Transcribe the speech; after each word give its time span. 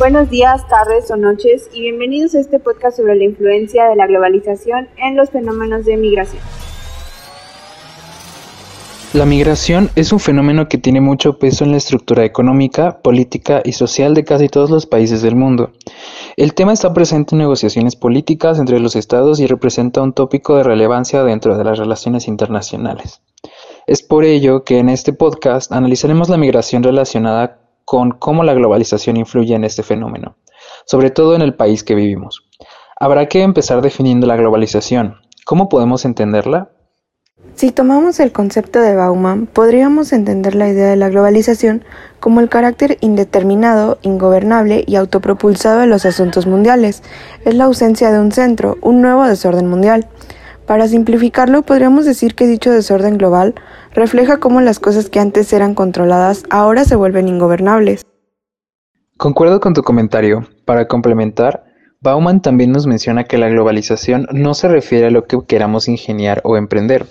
Buenos 0.00 0.30
días, 0.30 0.66
tardes 0.66 1.10
o 1.10 1.16
noches 1.18 1.68
y 1.74 1.82
bienvenidos 1.82 2.34
a 2.34 2.40
este 2.40 2.58
podcast 2.58 2.96
sobre 2.96 3.16
la 3.16 3.24
influencia 3.24 3.84
de 3.84 3.96
la 3.96 4.06
globalización 4.06 4.88
en 4.96 5.14
los 5.14 5.28
fenómenos 5.28 5.84
de 5.84 5.98
migración. 5.98 6.42
La 9.12 9.26
migración 9.26 9.90
es 9.96 10.10
un 10.10 10.18
fenómeno 10.18 10.70
que 10.70 10.78
tiene 10.78 11.02
mucho 11.02 11.38
peso 11.38 11.64
en 11.64 11.72
la 11.72 11.76
estructura 11.76 12.24
económica, 12.24 13.02
política 13.02 13.60
y 13.62 13.72
social 13.72 14.14
de 14.14 14.24
casi 14.24 14.48
todos 14.48 14.70
los 14.70 14.86
países 14.86 15.20
del 15.20 15.36
mundo. 15.36 15.72
El 16.38 16.54
tema 16.54 16.72
está 16.72 16.94
presente 16.94 17.34
en 17.34 17.40
negociaciones 17.40 17.94
políticas 17.94 18.58
entre 18.58 18.80
los 18.80 18.96
estados 18.96 19.38
y 19.38 19.46
representa 19.46 20.00
un 20.00 20.14
tópico 20.14 20.56
de 20.56 20.62
relevancia 20.62 21.22
dentro 21.24 21.58
de 21.58 21.64
las 21.64 21.78
relaciones 21.78 22.26
internacionales. 22.26 23.20
Es 23.86 24.02
por 24.02 24.24
ello 24.24 24.64
que 24.64 24.78
en 24.78 24.88
este 24.88 25.12
podcast 25.12 25.70
analizaremos 25.72 26.30
la 26.30 26.38
migración 26.38 26.82
relacionada 26.82 27.58
con 27.90 28.12
cómo 28.12 28.44
la 28.44 28.54
globalización 28.54 29.16
influye 29.16 29.52
en 29.52 29.64
este 29.64 29.82
fenómeno, 29.82 30.36
sobre 30.86 31.10
todo 31.10 31.34
en 31.34 31.42
el 31.42 31.54
país 31.54 31.82
que 31.82 31.96
vivimos. 31.96 32.48
Habrá 33.00 33.26
que 33.26 33.42
empezar 33.42 33.82
definiendo 33.82 34.28
la 34.28 34.36
globalización. 34.36 35.16
¿Cómo 35.44 35.68
podemos 35.68 36.04
entenderla? 36.04 36.70
Si 37.56 37.72
tomamos 37.72 38.20
el 38.20 38.30
concepto 38.30 38.78
de 38.78 38.94
Bauman, 38.94 39.46
podríamos 39.48 40.12
entender 40.12 40.54
la 40.54 40.68
idea 40.68 40.88
de 40.88 40.94
la 40.94 41.08
globalización 41.08 41.82
como 42.20 42.38
el 42.38 42.48
carácter 42.48 42.96
indeterminado, 43.00 43.98
ingobernable 44.02 44.84
y 44.86 44.94
autopropulsado 44.94 45.80
de 45.80 45.88
los 45.88 46.06
asuntos 46.06 46.46
mundiales. 46.46 47.02
Es 47.44 47.56
la 47.56 47.64
ausencia 47.64 48.12
de 48.12 48.20
un 48.20 48.30
centro, 48.30 48.78
un 48.82 49.02
nuevo 49.02 49.24
desorden 49.24 49.66
mundial. 49.66 50.06
Para 50.70 50.86
simplificarlo, 50.86 51.62
podríamos 51.62 52.04
decir 52.04 52.36
que 52.36 52.46
dicho 52.46 52.70
desorden 52.70 53.18
global 53.18 53.56
refleja 53.92 54.36
cómo 54.36 54.60
las 54.60 54.78
cosas 54.78 55.10
que 55.10 55.18
antes 55.18 55.52
eran 55.52 55.74
controladas 55.74 56.44
ahora 56.48 56.84
se 56.84 56.94
vuelven 56.94 57.26
ingobernables. 57.26 58.06
Concuerdo 59.16 59.58
con 59.58 59.74
tu 59.74 59.82
comentario. 59.82 60.46
Para 60.64 60.86
complementar, 60.86 61.64
Bauman 62.00 62.40
también 62.40 62.70
nos 62.70 62.86
menciona 62.86 63.24
que 63.24 63.36
la 63.36 63.48
globalización 63.48 64.28
no 64.30 64.54
se 64.54 64.68
refiere 64.68 65.08
a 65.08 65.10
lo 65.10 65.24
que 65.24 65.38
queramos 65.44 65.88
ingeniar 65.88 66.40
o 66.44 66.56
emprender, 66.56 67.04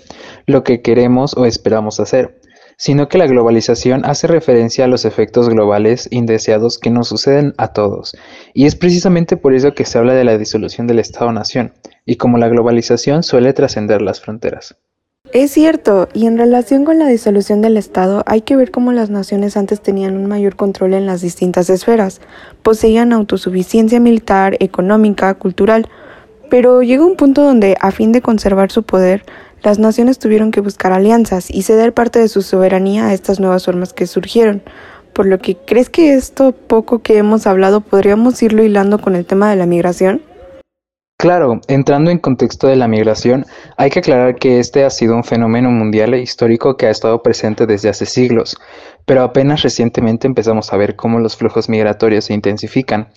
lo 0.46 0.64
que 0.64 0.80
queremos 0.80 1.36
o 1.36 1.44
esperamos 1.44 2.00
hacer, 2.00 2.39
sino 2.80 3.08
que 3.08 3.18
la 3.18 3.26
globalización 3.26 4.06
hace 4.06 4.26
referencia 4.26 4.86
a 4.86 4.88
los 4.88 5.04
efectos 5.04 5.50
globales 5.50 6.08
indeseados 6.10 6.78
que 6.78 6.88
nos 6.88 7.08
suceden 7.08 7.52
a 7.58 7.74
todos, 7.74 8.16
y 8.54 8.64
es 8.64 8.74
precisamente 8.74 9.36
por 9.36 9.52
eso 9.52 9.74
que 9.74 9.84
se 9.84 9.98
habla 9.98 10.14
de 10.14 10.24
la 10.24 10.38
disolución 10.38 10.86
del 10.86 10.98
Estado-Nación, 10.98 11.74
y 12.06 12.16
como 12.16 12.38
la 12.38 12.48
globalización 12.48 13.22
suele 13.22 13.52
trascender 13.52 14.00
las 14.00 14.22
fronteras. 14.22 14.76
Es 15.34 15.50
cierto, 15.50 16.08
y 16.14 16.24
en 16.24 16.38
relación 16.38 16.86
con 16.86 16.98
la 16.98 17.06
disolución 17.06 17.60
del 17.60 17.76
Estado 17.76 18.22
hay 18.24 18.40
que 18.40 18.56
ver 18.56 18.70
cómo 18.70 18.92
las 18.92 19.10
naciones 19.10 19.58
antes 19.58 19.82
tenían 19.82 20.16
un 20.16 20.24
mayor 20.24 20.56
control 20.56 20.94
en 20.94 21.04
las 21.04 21.20
distintas 21.20 21.68
esferas, 21.68 22.22
poseían 22.62 23.12
autosuficiencia 23.12 24.00
militar, 24.00 24.56
económica, 24.58 25.34
cultural, 25.34 25.86
pero 26.48 26.80
llegó 26.80 27.06
un 27.06 27.16
punto 27.16 27.42
donde, 27.42 27.76
a 27.78 27.90
fin 27.90 28.10
de 28.10 28.22
conservar 28.22 28.72
su 28.72 28.84
poder, 28.84 29.22
las 29.62 29.78
naciones 29.78 30.18
tuvieron 30.18 30.50
que 30.50 30.60
buscar 30.60 30.92
alianzas 30.92 31.50
y 31.50 31.62
ceder 31.62 31.92
parte 31.92 32.18
de 32.18 32.28
su 32.28 32.42
soberanía 32.42 33.06
a 33.06 33.14
estas 33.14 33.40
nuevas 33.40 33.64
formas 33.66 33.92
que 33.92 34.06
surgieron. 34.06 34.62
Por 35.12 35.26
lo 35.26 35.38
que, 35.38 35.56
¿crees 35.56 35.90
que 35.90 36.14
esto 36.14 36.52
poco 36.52 37.00
que 37.00 37.18
hemos 37.18 37.46
hablado 37.46 37.80
podríamos 37.80 38.42
irlo 38.42 38.62
hilando 38.62 39.00
con 39.00 39.16
el 39.16 39.26
tema 39.26 39.50
de 39.50 39.56
la 39.56 39.66
migración? 39.66 40.22
Claro, 41.20 41.60
entrando 41.68 42.10
en 42.10 42.18
contexto 42.18 42.66
de 42.66 42.76
la 42.76 42.88
migración, 42.88 43.44
hay 43.76 43.90
que 43.90 43.98
aclarar 43.98 44.36
que 44.36 44.58
este 44.58 44.86
ha 44.86 44.88
sido 44.88 45.14
un 45.14 45.22
fenómeno 45.22 45.70
mundial 45.70 46.14
e 46.14 46.22
histórico 46.22 46.78
que 46.78 46.86
ha 46.86 46.90
estado 46.90 47.22
presente 47.22 47.66
desde 47.66 47.90
hace 47.90 48.06
siglos, 48.06 48.56
pero 49.04 49.22
apenas 49.22 49.60
recientemente 49.60 50.26
empezamos 50.26 50.72
a 50.72 50.78
ver 50.78 50.96
cómo 50.96 51.18
los 51.18 51.36
flujos 51.36 51.68
migratorios 51.68 52.24
se 52.24 52.32
intensifican, 52.32 53.08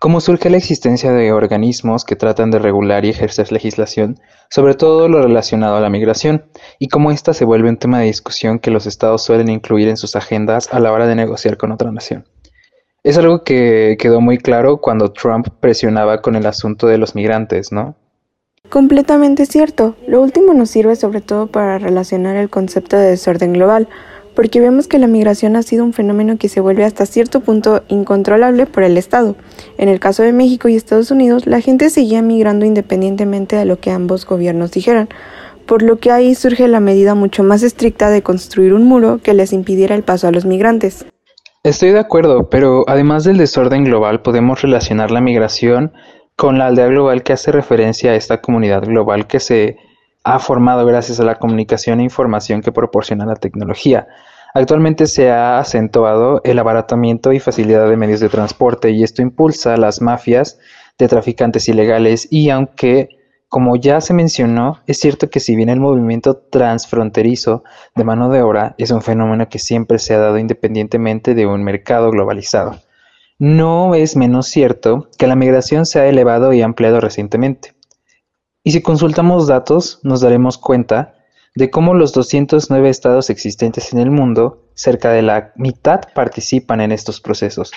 cómo 0.00 0.20
surge 0.20 0.50
la 0.50 0.56
existencia 0.56 1.12
de 1.12 1.30
organismos 1.30 2.04
que 2.04 2.16
tratan 2.16 2.50
de 2.50 2.58
regular 2.58 3.04
y 3.04 3.10
ejercer 3.10 3.52
legislación, 3.52 4.18
sobre 4.50 4.74
todo 4.74 5.08
lo 5.08 5.22
relacionado 5.22 5.76
a 5.76 5.80
la 5.80 5.88
migración, 5.88 6.46
y 6.80 6.88
cómo 6.88 7.12
ésta 7.12 7.32
se 7.32 7.44
vuelve 7.44 7.68
un 7.68 7.76
tema 7.76 8.00
de 8.00 8.06
discusión 8.06 8.58
que 8.58 8.72
los 8.72 8.86
estados 8.86 9.22
suelen 9.22 9.48
incluir 9.48 9.86
en 9.86 9.96
sus 9.96 10.16
agendas 10.16 10.68
a 10.74 10.80
la 10.80 10.90
hora 10.90 11.06
de 11.06 11.14
negociar 11.14 11.56
con 11.58 11.70
otra 11.70 11.92
nación. 11.92 12.24
Es 13.04 13.18
algo 13.18 13.42
que 13.42 13.96
quedó 13.98 14.20
muy 14.20 14.38
claro 14.38 14.76
cuando 14.76 15.10
Trump 15.10 15.48
presionaba 15.58 16.22
con 16.22 16.36
el 16.36 16.46
asunto 16.46 16.86
de 16.86 16.98
los 16.98 17.16
migrantes, 17.16 17.72
¿no? 17.72 17.96
Completamente 18.68 19.44
cierto. 19.44 19.96
Lo 20.06 20.22
último 20.22 20.54
nos 20.54 20.70
sirve 20.70 20.94
sobre 20.94 21.20
todo 21.20 21.48
para 21.48 21.78
relacionar 21.78 22.36
el 22.36 22.48
concepto 22.48 22.96
de 22.96 23.10
desorden 23.10 23.54
global, 23.54 23.88
porque 24.36 24.60
vemos 24.60 24.86
que 24.86 24.98
la 24.98 25.08
migración 25.08 25.56
ha 25.56 25.62
sido 25.62 25.84
un 25.84 25.92
fenómeno 25.92 26.38
que 26.38 26.48
se 26.48 26.60
vuelve 26.60 26.84
hasta 26.84 27.04
cierto 27.04 27.40
punto 27.40 27.82
incontrolable 27.88 28.66
por 28.66 28.84
el 28.84 28.96
Estado. 28.96 29.34
En 29.78 29.88
el 29.88 29.98
caso 29.98 30.22
de 30.22 30.32
México 30.32 30.68
y 30.68 30.76
Estados 30.76 31.10
Unidos, 31.10 31.46
la 31.46 31.60
gente 31.60 31.90
seguía 31.90 32.22
migrando 32.22 32.64
independientemente 32.64 33.56
de 33.56 33.64
lo 33.64 33.80
que 33.80 33.90
ambos 33.90 34.24
gobiernos 34.24 34.70
dijeran, 34.70 35.08
por 35.66 35.82
lo 35.82 35.98
que 35.98 36.12
ahí 36.12 36.36
surge 36.36 36.68
la 36.68 36.80
medida 36.80 37.16
mucho 37.16 37.42
más 37.42 37.64
estricta 37.64 38.10
de 38.10 38.22
construir 38.22 38.72
un 38.72 38.84
muro 38.84 39.18
que 39.22 39.34
les 39.34 39.52
impidiera 39.52 39.96
el 39.96 40.04
paso 40.04 40.28
a 40.28 40.32
los 40.32 40.44
migrantes. 40.44 41.04
Estoy 41.64 41.90
de 41.90 42.00
acuerdo, 42.00 42.50
pero 42.50 42.82
además 42.88 43.22
del 43.22 43.36
desorden 43.36 43.84
global 43.84 44.20
podemos 44.20 44.62
relacionar 44.62 45.12
la 45.12 45.20
migración 45.20 45.92
con 46.34 46.58
la 46.58 46.66
aldea 46.66 46.86
global 46.86 47.22
que 47.22 47.34
hace 47.34 47.52
referencia 47.52 48.10
a 48.10 48.16
esta 48.16 48.40
comunidad 48.40 48.82
global 48.82 49.28
que 49.28 49.38
se 49.38 49.76
ha 50.24 50.40
formado 50.40 50.84
gracias 50.84 51.20
a 51.20 51.24
la 51.24 51.38
comunicación 51.38 52.00
e 52.00 52.02
información 52.02 52.62
que 52.62 52.72
proporciona 52.72 53.26
la 53.26 53.36
tecnología. 53.36 54.08
Actualmente 54.54 55.06
se 55.06 55.30
ha 55.30 55.60
acentuado 55.60 56.40
el 56.42 56.58
abaratamiento 56.58 57.32
y 57.32 57.38
facilidad 57.38 57.88
de 57.88 57.96
medios 57.96 58.18
de 58.18 58.28
transporte 58.28 58.90
y 58.90 59.04
esto 59.04 59.22
impulsa 59.22 59.74
a 59.74 59.76
las 59.76 60.02
mafias 60.02 60.58
de 60.98 61.06
traficantes 61.06 61.68
ilegales 61.68 62.26
y 62.28 62.50
aunque 62.50 63.21
como 63.52 63.76
ya 63.76 64.00
se 64.00 64.14
mencionó, 64.14 64.78
es 64.86 64.98
cierto 64.98 65.28
que 65.28 65.38
si 65.38 65.54
bien 65.54 65.68
el 65.68 65.78
movimiento 65.78 66.38
transfronterizo 66.38 67.64
de 67.94 68.02
mano 68.02 68.30
de 68.30 68.40
obra 68.40 68.74
es 68.78 68.90
un 68.90 69.02
fenómeno 69.02 69.50
que 69.50 69.58
siempre 69.58 69.98
se 69.98 70.14
ha 70.14 70.18
dado 70.18 70.38
independientemente 70.38 71.34
de 71.34 71.44
un 71.44 71.62
mercado 71.62 72.10
globalizado, 72.10 72.80
no 73.38 73.94
es 73.94 74.16
menos 74.16 74.46
cierto 74.46 75.10
que 75.18 75.26
la 75.26 75.36
migración 75.36 75.84
se 75.84 76.00
ha 76.00 76.08
elevado 76.08 76.54
y 76.54 76.62
ampliado 76.62 76.98
recientemente. 77.02 77.74
Y 78.64 78.72
si 78.72 78.80
consultamos 78.80 79.46
datos, 79.46 80.00
nos 80.02 80.22
daremos 80.22 80.56
cuenta 80.56 81.12
de 81.54 81.68
cómo 81.68 81.92
los 81.92 82.14
209 82.14 82.88
estados 82.88 83.28
existentes 83.28 83.92
en 83.92 83.98
el 83.98 84.10
mundo, 84.10 84.64
cerca 84.72 85.10
de 85.10 85.20
la 85.20 85.52
mitad 85.56 86.00
participan 86.14 86.80
en 86.80 86.90
estos 86.90 87.20
procesos, 87.20 87.70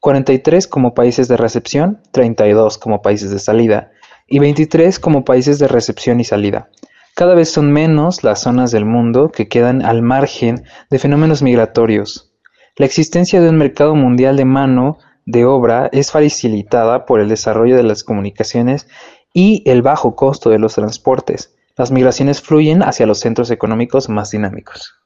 43 0.00 0.66
como 0.68 0.92
países 0.92 1.26
de 1.26 1.38
recepción, 1.38 2.02
32 2.10 2.76
como 2.76 3.00
países 3.00 3.30
de 3.30 3.38
salida, 3.38 3.92
y 4.26 4.38
23 4.38 4.98
como 4.98 5.24
países 5.24 5.58
de 5.58 5.68
recepción 5.68 6.20
y 6.20 6.24
salida. 6.24 6.70
Cada 7.14 7.34
vez 7.34 7.50
son 7.50 7.72
menos 7.72 8.24
las 8.24 8.40
zonas 8.40 8.70
del 8.70 8.86
mundo 8.86 9.30
que 9.30 9.48
quedan 9.48 9.84
al 9.84 10.02
margen 10.02 10.64
de 10.90 10.98
fenómenos 10.98 11.42
migratorios. 11.42 12.32
La 12.76 12.86
existencia 12.86 13.40
de 13.40 13.50
un 13.50 13.58
mercado 13.58 13.94
mundial 13.94 14.36
de 14.36 14.46
mano 14.46 14.98
de 15.26 15.44
obra 15.44 15.90
es 15.92 16.10
facilitada 16.10 17.04
por 17.04 17.20
el 17.20 17.28
desarrollo 17.28 17.76
de 17.76 17.82
las 17.82 18.02
comunicaciones 18.02 18.88
y 19.34 19.62
el 19.66 19.82
bajo 19.82 20.16
costo 20.16 20.50
de 20.50 20.58
los 20.58 20.74
transportes. 20.74 21.54
Las 21.76 21.90
migraciones 21.90 22.40
fluyen 22.40 22.82
hacia 22.82 23.06
los 23.06 23.20
centros 23.20 23.50
económicos 23.50 24.08
más 24.08 24.30
dinámicos. 24.30 25.01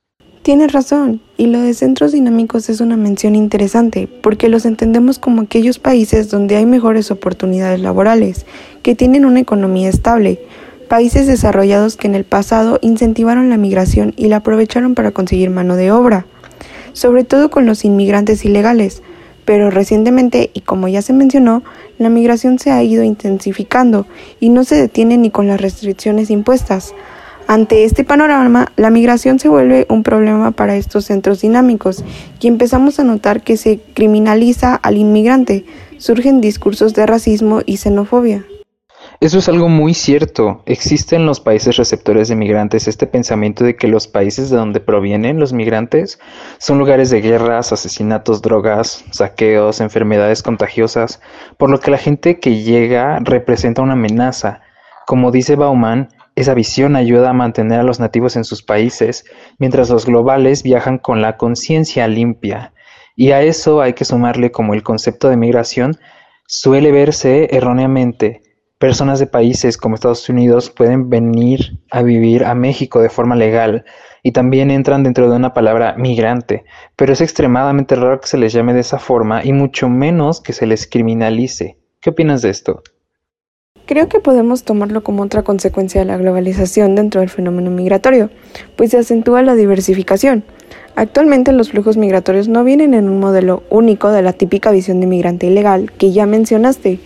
Tienes 0.46 0.70
razón, 0.70 1.20
y 1.36 1.48
lo 1.48 1.60
de 1.60 1.74
centros 1.74 2.12
dinámicos 2.12 2.68
es 2.68 2.80
una 2.80 2.96
mención 2.96 3.34
interesante, 3.34 4.06
porque 4.06 4.48
los 4.48 4.64
entendemos 4.64 5.18
como 5.18 5.42
aquellos 5.42 5.80
países 5.80 6.30
donde 6.30 6.54
hay 6.54 6.66
mejores 6.66 7.10
oportunidades 7.10 7.80
laborales, 7.80 8.46
que 8.84 8.94
tienen 8.94 9.24
una 9.24 9.40
economía 9.40 9.88
estable, 9.88 10.38
países 10.88 11.26
desarrollados 11.26 11.96
que 11.96 12.06
en 12.06 12.14
el 12.14 12.22
pasado 12.22 12.78
incentivaron 12.80 13.50
la 13.50 13.56
migración 13.56 14.14
y 14.16 14.28
la 14.28 14.36
aprovecharon 14.36 14.94
para 14.94 15.10
conseguir 15.10 15.50
mano 15.50 15.74
de 15.74 15.90
obra, 15.90 16.26
sobre 16.92 17.24
todo 17.24 17.50
con 17.50 17.66
los 17.66 17.84
inmigrantes 17.84 18.44
ilegales, 18.44 19.02
pero 19.44 19.70
recientemente, 19.70 20.52
y 20.54 20.60
como 20.60 20.86
ya 20.86 21.02
se 21.02 21.12
mencionó, 21.12 21.64
la 21.98 22.08
migración 22.08 22.60
se 22.60 22.70
ha 22.70 22.80
ido 22.84 23.02
intensificando 23.02 24.06
y 24.38 24.50
no 24.50 24.62
se 24.62 24.76
detiene 24.76 25.16
ni 25.16 25.30
con 25.30 25.48
las 25.48 25.60
restricciones 25.60 26.30
impuestas. 26.30 26.94
Ante 27.48 27.84
este 27.84 28.02
panorama, 28.02 28.72
la 28.74 28.90
migración 28.90 29.38
se 29.38 29.48
vuelve 29.48 29.86
un 29.88 30.02
problema 30.02 30.50
para 30.50 30.74
estos 30.74 31.04
centros 31.04 31.42
dinámicos 31.42 32.02
y 32.40 32.48
empezamos 32.48 32.98
a 32.98 33.04
notar 33.04 33.42
que 33.42 33.56
se 33.56 33.78
criminaliza 33.94 34.74
al 34.74 34.96
inmigrante, 34.96 35.64
surgen 35.98 36.40
discursos 36.40 36.92
de 36.94 37.06
racismo 37.06 37.60
y 37.64 37.76
xenofobia. 37.76 38.44
Eso 39.20 39.38
es 39.38 39.48
algo 39.48 39.68
muy 39.68 39.94
cierto. 39.94 40.62
Existe 40.66 41.14
en 41.14 41.24
los 41.24 41.38
países 41.38 41.76
receptores 41.76 42.26
de 42.26 42.34
migrantes 42.34 42.88
este 42.88 43.06
pensamiento 43.06 43.64
de 43.64 43.76
que 43.76 43.86
los 43.86 44.08
países 44.08 44.50
de 44.50 44.56
donde 44.56 44.80
provienen 44.80 45.38
los 45.38 45.52
migrantes 45.52 46.18
son 46.58 46.78
lugares 46.78 47.10
de 47.10 47.20
guerras, 47.20 47.72
asesinatos, 47.72 48.42
drogas, 48.42 49.04
saqueos, 49.12 49.80
enfermedades 49.80 50.42
contagiosas, 50.42 51.20
por 51.56 51.70
lo 51.70 51.78
que 51.78 51.92
la 51.92 51.98
gente 51.98 52.40
que 52.40 52.62
llega 52.62 53.20
representa 53.20 53.82
una 53.82 53.92
amenaza. 53.92 54.60
Como 55.06 55.30
dice 55.30 55.54
Bauman, 55.54 56.08
esa 56.36 56.54
visión 56.54 56.96
ayuda 56.96 57.30
a 57.30 57.32
mantener 57.32 57.80
a 57.80 57.82
los 57.82 57.98
nativos 57.98 58.36
en 58.36 58.44
sus 58.44 58.62
países, 58.62 59.24
mientras 59.58 59.88
los 59.88 60.04
globales 60.04 60.62
viajan 60.62 60.98
con 60.98 61.22
la 61.22 61.38
conciencia 61.38 62.06
limpia. 62.06 62.74
Y 63.16 63.30
a 63.32 63.42
eso 63.42 63.80
hay 63.80 63.94
que 63.94 64.04
sumarle 64.04 64.52
como 64.52 64.74
el 64.74 64.82
concepto 64.82 65.30
de 65.30 65.38
migración 65.38 65.96
suele 66.46 66.92
verse 66.92 67.48
erróneamente. 67.50 68.42
Personas 68.78 69.18
de 69.18 69.26
países 69.26 69.78
como 69.78 69.94
Estados 69.94 70.28
Unidos 70.28 70.68
pueden 70.68 71.08
venir 71.08 71.80
a 71.90 72.02
vivir 72.02 72.44
a 72.44 72.54
México 72.54 73.00
de 73.00 73.08
forma 73.08 73.34
legal 73.34 73.86
y 74.22 74.32
también 74.32 74.70
entran 74.70 75.02
dentro 75.02 75.30
de 75.30 75.36
una 75.36 75.54
palabra 75.54 75.94
migrante, 75.96 76.64
pero 76.96 77.14
es 77.14 77.22
extremadamente 77.22 77.94
raro 77.94 78.20
que 78.20 78.26
se 78.26 78.36
les 78.36 78.52
llame 78.52 78.74
de 78.74 78.80
esa 78.80 78.98
forma 78.98 79.42
y 79.42 79.54
mucho 79.54 79.88
menos 79.88 80.42
que 80.42 80.52
se 80.52 80.66
les 80.66 80.86
criminalice. 80.86 81.78
¿Qué 82.00 82.10
opinas 82.10 82.42
de 82.42 82.50
esto? 82.50 82.82
Creo 83.86 84.08
que 84.08 84.18
podemos 84.18 84.64
tomarlo 84.64 85.04
como 85.04 85.22
otra 85.22 85.44
consecuencia 85.44 86.00
de 86.00 86.06
la 86.06 86.16
globalización 86.16 86.96
dentro 86.96 87.20
del 87.20 87.30
fenómeno 87.30 87.70
migratorio, 87.70 88.30
pues 88.74 88.90
se 88.90 88.98
acentúa 88.98 89.42
la 89.42 89.54
diversificación. 89.54 90.42
Actualmente 90.96 91.52
los 91.52 91.70
flujos 91.70 91.96
migratorios 91.96 92.48
no 92.48 92.64
vienen 92.64 92.94
en 92.94 93.08
un 93.08 93.20
modelo 93.20 93.62
único 93.70 94.10
de 94.10 94.22
la 94.22 94.32
típica 94.32 94.72
visión 94.72 95.00
de 95.00 95.06
migrante 95.06 95.46
ilegal 95.46 95.92
que 95.92 96.10
ya 96.10 96.26
mencionaste, 96.26 96.98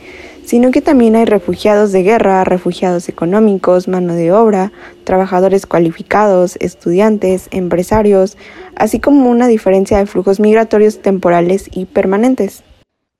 sino 0.42 0.70
que 0.70 0.80
también 0.80 1.16
hay 1.16 1.26
refugiados 1.26 1.92
de 1.92 2.02
guerra, 2.02 2.44
refugiados 2.44 3.10
económicos, 3.10 3.86
mano 3.86 4.14
de 4.14 4.32
obra, 4.32 4.72
trabajadores 5.04 5.66
cualificados, 5.66 6.56
estudiantes, 6.60 7.48
empresarios, 7.50 8.38
así 8.74 9.00
como 9.00 9.28
una 9.30 9.48
diferencia 9.48 9.98
de 9.98 10.06
flujos 10.06 10.40
migratorios 10.40 11.02
temporales 11.02 11.68
y 11.70 11.84
permanentes. 11.84 12.62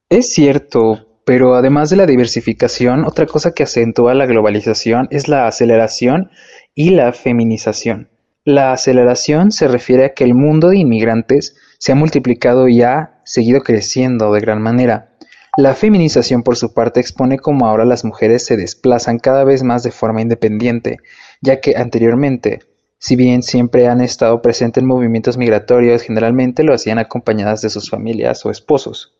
Es 0.08 0.32
cierto, 0.32 1.09
pero 1.30 1.54
además 1.54 1.90
de 1.90 1.94
la 1.94 2.06
diversificación, 2.06 3.04
otra 3.04 3.24
cosa 3.24 3.52
que 3.52 3.62
acentúa 3.62 4.14
la 4.14 4.26
globalización 4.26 5.06
es 5.12 5.28
la 5.28 5.46
aceleración 5.46 6.28
y 6.74 6.90
la 6.90 7.12
feminización. 7.12 8.08
La 8.44 8.72
aceleración 8.72 9.52
se 9.52 9.68
refiere 9.68 10.06
a 10.06 10.12
que 10.12 10.24
el 10.24 10.34
mundo 10.34 10.70
de 10.70 10.78
inmigrantes 10.78 11.54
se 11.78 11.92
ha 11.92 11.94
multiplicado 11.94 12.66
y 12.66 12.82
ha 12.82 13.20
seguido 13.24 13.60
creciendo 13.60 14.32
de 14.32 14.40
gran 14.40 14.60
manera. 14.60 15.12
La 15.56 15.76
feminización, 15.76 16.42
por 16.42 16.56
su 16.56 16.74
parte, 16.74 16.98
expone 16.98 17.38
cómo 17.38 17.68
ahora 17.68 17.84
las 17.84 18.04
mujeres 18.04 18.44
se 18.44 18.56
desplazan 18.56 19.20
cada 19.20 19.44
vez 19.44 19.62
más 19.62 19.84
de 19.84 19.92
forma 19.92 20.22
independiente, 20.22 20.96
ya 21.40 21.60
que 21.60 21.76
anteriormente, 21.76 22.58
si 22.98 23.14
bien 23.14 23.44
siempre 23.44 23.86
han 23.86 24.00
estado 24.00 24.42
presentes 24.42 24.82
en 24.82 24.88
movimientos 24.88 25.36
migratorios, 25.36 26.02
generalmente 26.02 26.64
lo 26.64 26.74
hacían 26.74 26.98
acompañadas 26.98 27.62
de 27.62 27.70
sus 27.70 27.88
familias 27.88 28.44
o 28.44 28.50
esposos. 28.50 29.19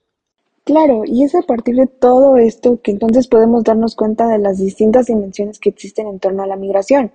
Claro, 0.65 1.03
y 1.07 1.25
es 1.25 1.35
a 1.35 1.43
partir 1.43 1.75
de 1.77 1.87
todo 1.87 2.37
esto 2.37 2.81
que 2.83 2.91
entonces 2.91 3.29
podemos 3.29 3.65
darnos 3.65 3.97
cuenta 3.97 4.29
de 4.29 4.39
las 4.39 4.59
distintas 4.59 5.07
dimensiones 5.07 5.59
que 5.59 5.71
existen 5.71 6.07
en 6.07 6.21
torno 6.21 6.43
a 6.43 6.47
la 6.47 6.57
migración. 6.57 7.13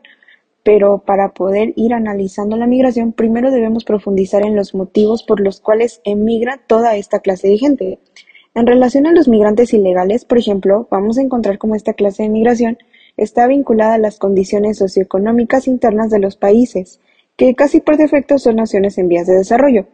Pero 0.63 1.03
para 1.05 1.33
poder 1.33 1.73
ir 1.75 1.93
analizando 1.93 2.57
la 2.57 2.65
migración, 2.67 3.13
primero 3.13 3.51
debemos 3.51 3.85
profundizar 3.85 4.43
en 4.45 4.55
los 4.55 4.73
motivos 4.73 5.23
por 5.23 5.39
los 5.39 5.61
cuales 5.61 6.01
emigra 6.03 6.59
toda 6.67 6.97
esta 6.97 7.19
clase 7.19 7.47
de 7.47 7.57
gente. 7.57 7.99
En 8.55 8.65
relación 8.65 9.05
a 9.05 9.11
los 9.11 9.27
migrantes 9.27 9.73
ilegales, 9.73 10.25
por 10.25 10.39
ejemplo, 10.39 10.87
vamos 10.89 11.17
a 11.17 11.21
encontrar 11.21 11.59
cómo 11.59 11.75
esta 11.75 11.93
clase 11.93 12.23
de 12.23 12.29
migración 12.29 12.77
está 13.15 13.47
vinculada 13.47 13.93
a 13.93 13.99
las 13.99 14.17
condiciones 14.17 14.79
socioeconómicas 14.79 15.67
internas 15.67 16.09
de 16.09 16.19
los 16.19 16.35
países, 16.35 16.99
que 17.37 17.53
casi 17.53 17.79
por 17.79 17.97
defecto 17.97 18.39
son 18.39 18.55
naciones 18.55 18.97
en 18.97 19.07
vías 19.07 19.27
de 19.27 19.35
desarrollo, 19.35 19.85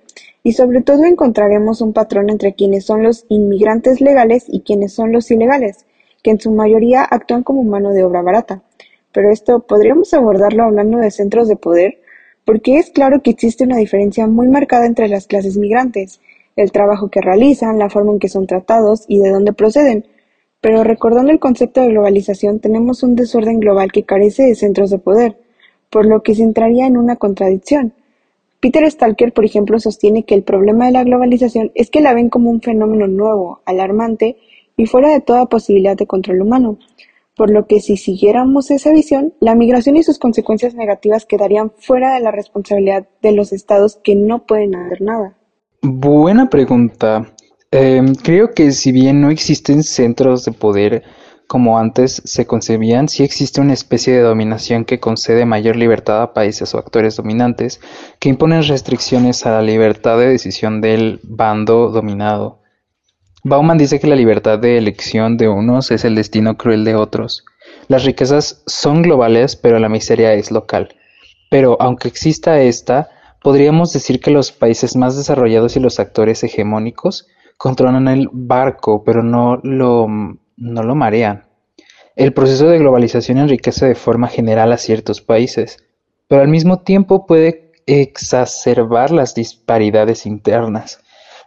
y 0.44 0.54
sobre 0.54 0.82
todo 0.82 1.04
encontraremos 1.06 1.82
un 1.82 1.94
patrón 1.94 2.30
entre 2.30 2.54
quienes 2.54 2.86
son 2.86 3.04
los 3.04 3.26
inmigrantes 3.30 4.02
legales 4.02 4.46
y 4.48 4.62
quienes 4.62 4.94
son 4.94 5.12
los 5.12 5.30
ilegales, 5.30 5.86
que 6.24 6.32
en 6.32 6.40
su 6.40 6.52
mayoría 6.52 7.04
actúan 7.04 7.44
como 7.44 7.64
mano 7.64 7.92
de 7.92 8.04
obra 8.04 8.22
barata. 8.22 8.64
Pero 9.12 9.32
esto 9.32 9.60
podríamos 9.62 10.14
abordarlo 10.14 10.64
hablando 10.64 10.98
de 10.98 11.12
centros 11.12 11.48
de 11.48 11.58
poder, 11.58 12.00
porque 12.46 12.78
es 12.78 12.90
claro 12.90 13.22
que 13.22 13.32
existe 13.32 13.64
una 13.64 13.78
diferencia 13.78 14.26
muy 14.28 14.48
marcada 14.48 14.86
entre 14.86 15.08
las 15.08 15.28
clases 15.28 15.58
migrantes, 15.58 16.20
el 16.56 16.72
trabajo 16.72 17.10
que 17.10 17.22
realizan, 17.22 17.80
la 17.80 17.90
forma 17.90 18.12
en 18.14 18.20
que 18.20 18.30
son 18.30 18.48
tratados 18.48 19.06
y 19.08 19.20
de 19.20 19.30
dónde 19.30 19.54
proceden. 19.54 20.06
Pero 20.60 20.84
recordando 20.84 21.32
el 21.32 21.40
concepto 21.40 21.82
de 21.82 21.90
globalización, 21.90 22.60
tenemos 22.60 23.04
un 23.04 23.16
desorden 23.16 23.60
global 23.60 23.92
que 23.92 24.04
carece 24.04 24.44
de 24.44 24.56
centros 24.56 24.90
de 24.90 25.00
poder, 25.00 25.38
por 25.90 26.06
lo 26.06 26.24
que 26.24 26.36
se 26.36 26.44
entraría 26.44 26.88
en 26.88 26.98
una 26.98 27.16
contradicción. 27.16 27.94
Peter 28.62 28.90
Stalker, 28.90 29.34
por 29.34 29.44
ejemplo, 29.44 29.80
sostiene 29.80 30.24
que 30.24 30.36
el 30.36 30.44
problema 30.44 30.86
de 30.86 30.92
la 30.92 31.04
globalización 31.04 31.72
es 31.74 31.90
que 31.90 32.00
la 32.00 32.14
ven 32.14 32.30
como 32.30 32.52
un 32.52 32.62
fenómeno 32.62 33.08
nuevo, 33.08 33.62
alarmante 33.66 34.38
y 34.78 34.86
fuera 34.86 35.10
de 35.10 35.20
toda 35.20 35.48
posibilidad 35.48 35.98
de 35.98 36.06
control 36.06 36.44
humano, 36.44 36.78
por 37.36 37.50
lo 37.50 37.66
que 37.66 37.82
si 37.82 37.98
siguiéramos 37.98 38.70
esa 38.70 38.92
visión, 38.94 39.34
la 39.40 39.56
migración 39.56 39.98
y 39.98 40.04
sus 40.04 40.20
consecuencias 40.20 40.76
negativas 40.76 41.26
quedarían 41.26 41.72
fuera 41.76 42.14
de 42.14 42.22
la 42.22 42.30
responsabilidad 42.30 43.08
de 43.24 43.32
los 43.32 43.52
estados 43.52 44.00
que 44.04 44.16
no 44.16 44.46
pueden 44.46 44.76
hacer 44.76 45.02
nada. 45.02 45.36
Buena 45.82 46.48
pregunta. 46.48 47.34
Em, 47.72 48.14
creo 48.14 48.52
que 48.54 48.72
si 48.74 48.92
bien 48.92 49.22
no 49.22 49.32
existen 49.32 49.82
centros 49.82 50.46
de 50.46 50.52
poder 50.52 51.04
como 51.52 51.78
antes 51.78 52.22
se 52.24 52.48
concebían, 52.48 53.10
sí 53.10 53.24
existe 53.24 53.60
una 53.60 53.74
especie 53.74 54.14
de 54.14 54.22
dominación 54.22 54.86
que 54.86 55.02
concede 55.02 55.46
mayor 55.46 55.76
libertad 55.76 56.22
a 56.22 56.34
países 56.34 56.74
o 56.74 56.78
actores 56.78 57.18
dominantes 57.18 57.82
que 58.20 58.30
imponen 58.30 58.64
restricciones 58.64 59.46
a 59.46 59.52
la 59.52 59.62
libertad 59.62 60.18
de 60.18 60.30
decisión 60.30 60.80
del 60.80 61.20
bando 61.24 61.90
dominado. 61.90 62.62
Bauman 63.44 63.78
dice 63.78 64.00
que 64.00 64.08
la 64.08 64.16
libertad 64.16 64.60
de 64.60 64.78
elección 64.78 65.36
de 65.36 65.50
unos 65.50 65.92
es 65.92 66.06
el 66.06 66.16
destino 66.16 66.56
cruel 66.56 66.86
de 66.86 66.96
otros. 66.96 67.44
Las 67.90 68.06
riquezas 68.06 68.64
son 68.66 69.02
globales, 69.02 69.58
pero 69.58 69.78
la 69.78 69.90
miseria 69.90 70.34
es 70.34 70.52
local. 70.52 70.96
Pero 71.50 71.76
aunque 71.82 72.08
exista 72.08 72.62
esta, 72.62 73.10
podríamos 73.44 73.92
decir 73.92 74.22
que 74.22 74.32
los 74.32 74.54
países 74.54 74.96
más 74.96 75.18
desarrollados 75.18 75.76
y 75.76 75.82
los 75.82 76.00
actores 76.00 76.46
hegemónicos 76.46 77.28
controlan 77.58 78.08
el 78.08 78.30
barco, 78.32 79.04
pero 79.04 79.22
no 79.22 79.60
lo 79.64 80.08
no 80.58 80.84
lo 80.84 80.96
marean. 80.96 81.46
El 82.16 82.34
proceso 82.34 82.68
de 82.68 82.80
globalización 82.80 83.38
enriquece 83.38 83.86
de 83.86 83.96
forma 83.96 84.28
general 84.28 84.72
a 84.72 84.78
ciertos 84.78 85.22
países, 85.22 85.78
pero 86.28 86.42
al 86.42 86.48
mismo 86.48 86.82
tiempo 86.82 87.26
puede 87.26 87.72
exacerbar 87.86 89.12
las 89.12 89.36
disparidades 89.36 90.26
internas. 90.26 91.00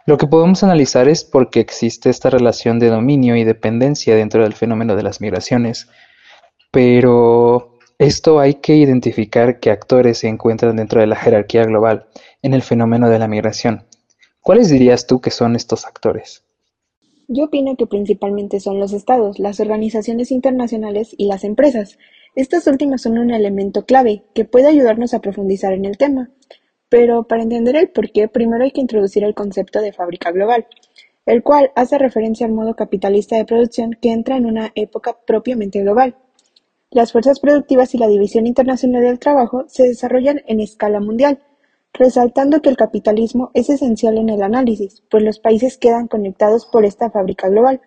Lo 0.05 0.17
que 0.17 0.27
podemos 0.27 0.63
analizar 0.63 1.07
es 1.07 1.23
por 1.23 1.49
qué 1.49 1.59
existe 1.59 2.09
esta 2.09 2.29
relación 2.29 2.77
de 2.77 2.89
dominio 2.89 3.35
y 3.35 3.43
dependencia 3.43 4.15
dentro 4.15 4.43
del 4.43 4.53
fenómeno 4.53 4.95
de 4.95 5.01
las 5.01 5.19
migraciones. 5.19 5.89
Pero 6.71 7.77
esto 7.97 8.39
hay 8.39 8.55
que 8.55 8.75
identificar 8.75 9.59
qué 9.59 9.71
actores 9.71 10.19
se 10.19 10.27
encuentran 10.27 10.75
dentro 10.75 11.01
de 11.01 11.07
la 11.07 11.15
jerarquía 11.15 11.63
global 11.63 12.07
en 12.43 12.53
el 12.53 12.61
fenómeno 12.61 13.09
de 13.09 13.17
la 13.17 13.27
migración. 13.27 13.87
¿Cuáles 14.41 14.69
dirías 14.69 15.07
tú 15.07 15.21
que 15.21 15.31
son 15.31 15.55
estos 15.55 15.85
actores? 15.87 16.44
Yo 17.27 17.45
opino 17.45 17.75
que 17.75 17.87
principalmente 17.87 18.59
son 18.59 18.79
los 18.79 18.93
estados, 18.93 19.39
las 19.39 19.59
organizaciones 19.59 20.31
internacionales 20.31 21.15
y 21.17 21.25
las 21.25 21.43
empresas. 21.43 21.97
Estas 22.35 22.67
últimas 22.67 23.01
son 23.01 23.17
un 23.17 23.31
elemento 23.31 23.85
clave 23.85 24.23
que 24.33 24.45
puede 24.45 24.67
ayudarnos 24.67 25.13
a 25.13 25.21
profundizar 25.21 25.73
en 25.73 25.85
el 25.85 25.97
tema. 25.97 26.29
Pero 26.87 27.23
para 27.23 27.41
entender 27.41 27.75
el 27.75 27.89
por 27.89 28.11
qué, 28.11 28.27
primero 28.27 28.63
hay 28.63 28.71
que 28.71 28.81
introducir 28.81 29.23
el 29.23 29.33
concepto 29.33 29.81
de 29.81 29.91
fábrica 29.91 30.31
global, 30.31 30.67
el 31.25 31.41
cual 31.41 31.71
hace 31.75 31.97
referencia 31.97 32.45
al 32.45 32.53
modo 32.53 32.75
capitalista 32.75 33.35
de 33.37 33.45
producción 33.45 33.97
que 33.99 34.11
entra 34.11 34.37
en 34.37 34.45
una 34.45 34.71
época 34.75 35.17
propiamente 35.25 35.81
global. 35.81 36.15
Las 36.91 37.11
fuerzas 37.11 37.39
productivas 37.39 37.95
y 37.95 37.97
la 37.97 38.07
división 38.07 38.45
internacional 38.45 39.01
del 39.01 39.19
trabajo 39.19 39.65
se 39.67 39.83
desarrollan 39.87 40.43
en 40.45 40.59
escala 40.59 40.99
mundial, 40.99 41.39
resaltando 41.97 42.61
que 42.61 42.69
el 42.69 42.77
capitalismo 42.77 43.51
es 43.53 43.69
esencial 43.69 44.17
en 44.17 44.29
el 44.29 44.43
análisis, 44.43 45.03
pues 45.09 45.23
los 45.23 45.39
países 45.39 45.77
quedan 45.77 46.07
conectados 46.07 46.65
por 46.65 46.85
esta 46.85 47.09
fábrica 47.09 47.49
global, 47.49 47.81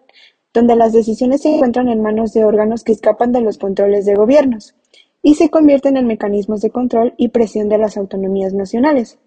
donde 0.54 0.76
las 0.76 0.92
decisiones 0.92 1.42
se 1.42 1.54
encuentran 1.54 1.88
en 1.88 2.02
manos 2.02 2.32
de 2.32 2.44
órganos 2.44 2.84
que 2.84 2.92
escapan 2.92 3.32
de 3.32 3.40
los 3.40 3.58
controles 3.58 4.04
de 4.06 4.14
gobiernos 4.14 4.74
y 5.22 5.34
se 5.34 5.50
convierten 5.50 5.96
en 5.96 6.06
mecanismos 6.06 6.60
de 6.60 6.70
control 6.70 7.14
y 7.16 7.28
presión 7.28 7.68
de 7.68 7.78
las 7.78 7.96
autonomías 7.96 8.54
nacionales. 8.54 9.18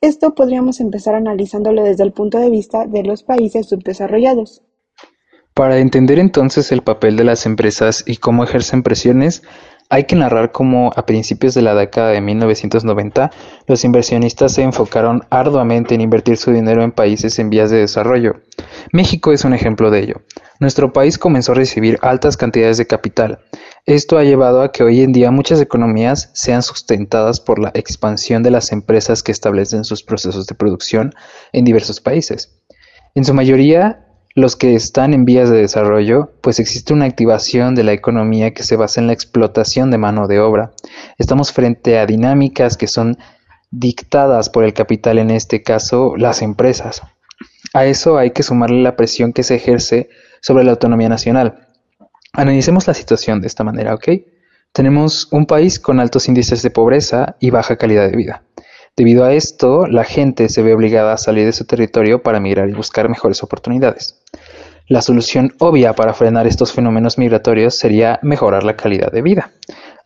Esto 0.00 0.34
podríamos 0.34 0.80
empezar 0.80 1.14
analizándolo 1.14 1.82
desde 1.82 2.04
el 2.04 2.12
punto 2.12 2.38
de 2.38 2.50
vista 2.50 2.86
de 2.86 3.02
los 3.02 3.22
países 3.22 3.68
subdesarrollados. 3.68 4.62
Para 5.54 5.78
entender 5.78 6.18
entonces 6.18 6.70
el 6.70 6.82
papel 6.82 7.16
de 7.16 7.24
las 7.24 7.46
empresas 7.46 8.04
y 8.06 8.18
cómo 8.18 8.44
ejercen 8.44 8.82
presiones, 8.82 9.42
hay 9.88 10.04
que 10.04 10.16
narrar 10.16 10.52
cómo 10.52 10.92
a 10.96 11.06
principios 11.06 11.54
de 11.54 11.62
la 11.62 11.74
década 11.74 12.10
de 12.10 12.20
1990 12.20 13.30
los 13.66 13.84
inversionistas 13.84 14.52
se 14.52 14.62
enfocaron 14.62 15.24
arduamente 15.30 15.94
en 15.94 16.00
invertir 16.00 16.36
su 16.36 16.52
dinero 16.52 16.82
en 16.82 16.92
países 16.92 17.38
en 17.38 17.50
vías 17.50 17.70
de 17.70 17.78
desarrollo. 17.78 18.40
México 18.92 19.32
es 19.32 19.44
un 19.44 19.54
ejemplo 19.54 19.90
de 19.90 20.00
ello. 20.00 20.22
Nuestro 20.58 20.92
país 20.92 21.18
comenzó 21.18 21.52
a 21.52 21.56
recibir 21.56 21.98
altas 22.02 22.36
cantidades 22.36 22.78
de 22.78 22.86
capital. 22.86 23.40
Esto 23.84 24.18
ha 24.18 24.24
llevado 24.24 24.62
a 24.62 24.72
que 24.72 24.82
hoy 24.82 25.02
en 25.02 25.12
día 25.12 25.30
muchas 25.30 25.60
economías 25.60 26.30
sean 26.32 26.62
sustentadas 26.62 27.40
por 27.40 27.58
la 27.58 27.70
expansión 27.74 28.42
de 28.42 28.50
las 28.50 28.72
empresas 28.72 29.22
que 29.22 29.32
establecen 29.32 29.84
sus 29.84 30.02
procesos 30.02 30.46
de 30.46 30.54
producción 30.54 31.14
en 31.52 31.64
diversos 31.64 32.00
países. 32.00 32.58
En 33.14 33.24
su 33.24 33.34
mayoría, 33.34 34.05
los 34.36 34.54
que 34.54 34.74
están 34.74 35.14
en 35.14 35.24
vías 35.24 35.48
de 35.48 35.62
desarrollo, 35.62 36.30
pues 36.42 36.60
existe 36.60 36.92
una 36.92 37.06
activación 37.06 37.74
de 37.74 37.84
la 37.84 37.94
economía 37.94 38.52
que 38.52 38.64
se 38.64 38.76
basa 38.76 39.00
en 39.00 39.06
la 39.06 39.14
explotación 39.14 39.90
de 39.90 39.96
mano 39.96 40.28
de 40.28 40.40
obra. 40.40 40.72
Estamos 41.16 41.52
frente 41.52 41.98
a 41.98 42.04
dinámicas 42.04 42.76
que 42.76 42.86
son 42.86 43.16
dictadas 43.70 44.50
por 44.50 44.64
el 44.64 44.74
capital, 44.74 45.18
en 45.18 45.30
este 45.30 45.62
caso 45.62 46.16
las 46.18 46.42
empresas. 46.42 47.00
A 47.72 47.86
eso 47.86 48.18
hay 48.18 48.32
que 48.32 48.42
sumarle 48.42 48.82
la 48.82 48.94
presión 48.94 49.32
que 49.32 49.42
se 49.42 49.54
ejerce 49.54 50.10
sobre 50.42 50.64
la 50.64 50.72
autonomía 50.72 51.08
nacional. 51.08 51.68
Analicemos 52.34 52.86
la 52.86 52.92
situación 52.92 53.40
de 53.40 53.46
esta 53.46 53.64
manera, 53.64 53.94
¿ok? 53.94 54.08
Tenemos 54.72 55.28
un 55.32 55.46
país 55.46 55.80
con 55.80 55.98
altos 55.98 56.28
índices 56.28 56.62
de 56.62 56.68
pobreza 56.68 57.36
y 57.40 57.48
baja 57.48 57.76
calidad 57.76 58.10
de 58.10 58.16
vida. 58.16 58.42
Debido 58.96 59.24
a 59.24 59.34
esto, 59.34 59.86
la 59.86 60.04
gente 60.04 60.48
se 60.48 60.62
ve 60.62 60.72
obligada 60.72 61.12
a 61.12 61.18
salir 61.18 61.44
de 61.44 61.52
su 61.52 61.66
territorio 61.66 62.22
para 62.22 62.40
migrar 62.40 62.70
y 62.70 62.72
buscar 62.72 63.10
mejores 63.10 63.42
oportunidades. 63.42 64.22
La 64.88 65.02
solución 65.02 65.52
obvia 65.58 65.92
para 65.92 66.14
frenar 66.14 66.46
estos 66.46 66.72
fenómenos 66.72 67.18
migratorios 67.18 67.76
sería 67.76 68.18
mejorar 68.22 68.64
la 68.64 68.76
calidad 68.76 69.12
de 69.12 69.20
vida. 69.20 69.52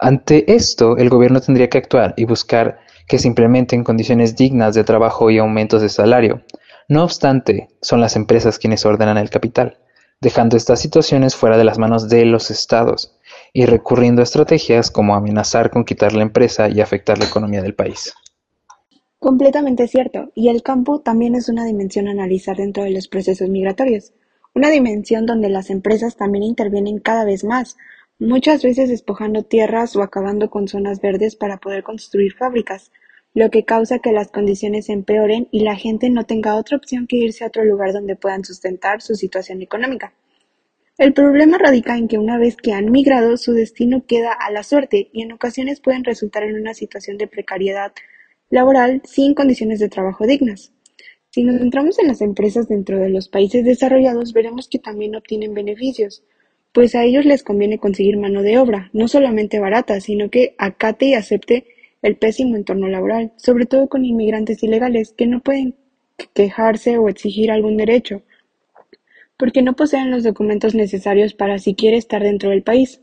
Ante 0.01 0.53
esto, 0.53 0.97
el 0.97 1.09
gobierno 1.09 1.41
tendría 1.41 1.69
que 1.69 1.79
actuar 1.79 2.15
y 2.17 2.25
buscar 2.25 2.81
que 3.07 3.21
se 3.21 3.29
implementen 3.29 3.85
condiciones 3.85 4.35
dignas 4.35 4.75
de 4.75 4.83
trabajo 4.83 5.31
y 5.31 5.39
aumentos 5.39 5.83
de 5.83 5.89
salario. 5.89 6.43
No 6.89 7.05
obstante, 7.05 7.69
son 7.83 8.01
las 8.01 8.17
empresas 8.17 8.59
quienes 8.59 8.85
ordenan 8.85 9.19
el 9.19 9.31
capital, 9.31 9.79
dejando 10.21 10.57
estas 10.57 10.81
situaciones 10.81 11.37
fuera 11.37 11.57
de 11.57 11.65
las 11.65 11.79
manos 11.79 12.09
de 12.09 12.25
los 12.25 12.51
estados 12.51 13.17
y 13.53 13.67
recurriendo 13.67 14.21
a 14.21 14.25
estrategias 14.25 14.91
como 14.91 15.15
amenazar 15.15 15.71
con 15.71 15.85
quitar 15.85 16.13
la 16.13 16.23
empresa 16.23 16.69
y 16.69 16.81
afectar 16.81 17.19
la 17.19 17.27
economía 17.27 17.63
del 17.63 17.75
país. 17.75 18.15
Completamente 19.21 19.87
cierto, 19.87 20.33
y 20.35 20.49
el 20.49 20.63
campo 20.63 21.03
también 21.03 21.35
es 21.35 21.51
una 21.51 21.67
dimensión 21.67 22.09
a 22.09 22.13
analizar 22.13 22.57
dentro 22.57 22.85
de 22.85 22.91
los 22.91 23.07
procesos 23.07 23.51
migratorios, 23.51 24.15
una 24.55 24.71
dimensión 24.71 25.27
donde 25.27 25.51
las 25.51 25.69
empresas 25.69 26.17
también 26.17 26.43
intervienen 26.43 27.01
cada 27.01 27.27
vez 27.27 27.45
más, 27.45 27.77
muchas 28.19 28.63
veces 28.63 28.89
despojando 28.89 29.43
tierras 29.43 29.95
o 29.95 30.03
acabando 30.03 30.49
con 30.49 30.69
zonas 30.69 31.03
verdes 31.03 31.37
para 31.37 31.59
poder 31.59 31.83
construir 31.83 32.33
fábricas, 32.33 32.93
lo 33.35 33.51
que 33.51 33.67
causa 33.67 33.99
que 33.99 34.13
las 34.13 34.31
condiciones 34.31 34.89
empeoren 34.89 35.49
y 35.51 35.65
la 35.65 35.77
gente 35.77 36.09
no 36.09 36.25
tenga 36.25 36.57
otra 36.57 36.79
opción 36.79 37.07
que 37.07 37.19
irse 37.19 37.45
a 37.45 37.49
otro 37.49 37.63
lugar 37.67 37.93
donde 37.93 38.17
puedan 38.17 38.43
sustentar 38.43 39.03
su 39.03 39.17
situación 39.17 39.61
económica. 39.61 40.15
El 40.97 41.13
problema 41.13 41.59
radica 41.59 41.99
en 41.99 42.09
que 42.09 42.17
una 42.17 42.39
vez 42.39 42.57
que 42.57 42.73
han 42.73 42.91
migrado, 42.91 43.37
su 43.37 43.53
destino 43.53 44.03
queda 44.07 44.33
a 44.33 44.51
la 44.51 44.63
suerte 44.63 45.11
y 45.13 45.21
en 45.21 45.33
ocasiones 45.33 45.81
pueden 45.81 46.05
resultar 46.05 46.43
en 46.43 46.55
una 46.55 46.73
situación 46.73 47.19
de 47.19 47.27
precariedad 47.27 47.93
laboral 48.51 49.01
sin 49.05 49.35
condiciones 49.35 49.79
de 49.79 49.89
trabajo 49.89 50.27
dignas. 50.27 50.73
Si 51.31 51.45
nos 51.45 51.59
centramos 51.59 51.99
en 52.01 52.09
las 52.09 52.21
empresas 52.21 52.69
dentro 52.69 52.99
de 52.99 53.09
los 53.09 53.29
países 53.29 53.65
desarrollados, 53.65 54.33
veremos 54.33 54.69
que 54.69 54.81
también 54.81 55.15
obtienen 55.15 55.55
beneficios, 55.55 56.25
pues 56.73 56.95
a 56.95 57.05
ellos 57.05 57.25
les 57.25 57.43
conviene 57.43 57.79
conseguir 57.79 58.17
mano 58.17 58.43
de 58.43 58.59
obra, 58.59 58.91
no 58.93 59.09
solamente 59.09 59.61
barata, 59.61 60.01
sino 60.01 60.29
que 60.29 60.55
acate 60.59 61.07
y 61.07 61.15
acepte 61.15 61.67
el 62.03 62.17
pésimo 62.17 62.57
entorno 62.57 62.89
laboral, 62.89 63.33
sobre 63.37 63.67
todo 63.67 63.89
con 63.89 64.05
inmigrantes 64.05 64.63
ilegales 64.63 65.13
que 65.17 65.27
no 65.27 65.41
pueden 65.41 65.77
quejarse 66.35 66.99
o 66.99 67.09
exigir 67.09 67.51
algún 67.51 67.77
derecho, 67.77 68.23
porque 69.37 69.63
no 69.63 69.75
poseen 69.75 70.11
los 70.11 70.25
documentos 70.25 70.75
necesarios 70.75 71.35
para 71.35 71.59
siquiera 71.59 71.97
estar 71.97 72.23
dentro 72.23 72.51
del 72.51 72.63
país. 72.63 73.01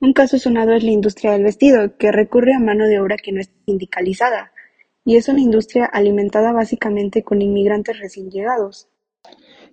Un 0.00 0.12
caso 0.12 0.38
sonado 0.38 0.74
es 0.74 0.84
la 0.84 0.90
industria 0.90 1.32
del 1.32 1.44
vestido, 1.44 1.96
que 1.96 2.12
recurre 2.12 2.54
a 2.54 2.60
mano 2.60 2.86
de 2.86 3.00
obra 3.00 3.16
que 3.16 3.32
no 3.32 3.40
es 3.40 3.50
sindicalizada, 3.66 4.52
y 5.08 5.16
es 5.16 5.26
una 5.28 5.40
industria 5.40 5.86
alimentada 5.86 6.52
básicamente 6.52 7.22
con 7.22 7.40
inmigrantes 7.40 7.98
recién 7.98 8.30
llegados. 8.30 8.88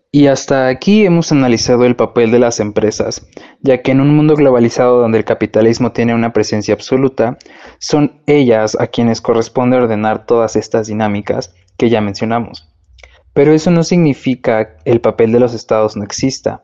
Y 0.09 0.27
hasta 0.27 0.69
aquí 0.69 1.05
hemos 1.05 1.29
analizado 1.33 1.83
el 1.83 1.97
papel 1.97 2.31
de 2.31 2.39
las 2.39 2.61
empresas, 2.61 3.27
ya 3.59 3.81
que 3.81 3.91
en 3.91 3.99
un 3.99 4.15
mundo 4.15 4.35
globalizado 4.35 5.01
donde 5.01 5.17
el 5.17 5.25
capitalismo 5.25 5.91
tiene 5.91 6.15
una 6.15 6.31
presencia 6.31 6.73
absoluta, 6.73 7.37
son 7.79 8.21
ellas 8.27 8.77
a 8.79 8.87
quienes 8.87 9.19
corresponde 9.19 9.75
ordenar 9.75 10.25
todas 10.25 10.55
estas 10.55 10.87
dinámicas 10.87 11.53
que 11.75 11.89
ya 11.89 11.99
mencionamos. 11.99 12.73
Pero 13.33 13.51
eso 13.51 13.71
no 13.71 13.83
significa 13.83 14.77
el 14.85 15.01
papel 15.01 15.33
de 15.33 15.41
los 15.41 15.53
estados 15.53 15.97
no 15.97 16.05
exista, 16.05 16.63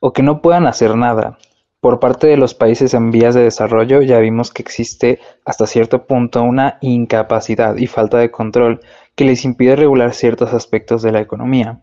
o 0.00 0.12
que 0.12 0.22
no 0.22 0.42
puedan 0.42 0.66
hacer 0.66 0.94
nada. 0.94 1.38
Por 1.80 1.98
parte 1.98 2.26
de 2.26 2.36
los 2.36 2.54
países 2.54 2.92
en 2.92 3.10
vías 3.10 3.34
de 3.34 3.42
desarrollo 3.42 4.02
ya 4.02 4.18
vimos 4.18 4.52
que 4.52 4.62
existe 4.62 5.18
hasta 5.46 5.66
cierto 5.66 6.06
punto 6.06 6.42
una 6.42 6.76
incapacidad 6.82 7.76
y 7.76 7.86
falta 7.86 8.18
de 8.18 8.30
control 8.30 8.80
que 9.14 9.24
les 9.24 9.46
impide 9.46 9.76
regular 9.76 10.12
ciertos 10.12 10.52
aspectos 10.52 11.00
de 11.00 11.12
la 11.12 11.20
economía. 11.20 11.80